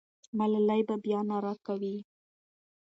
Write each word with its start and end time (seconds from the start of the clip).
ملالۍ 0.37 0.81
به 0.87 0.95
بیا 1.03 1.19
ناره 1.29 1.53
کوي. 1.65 1.95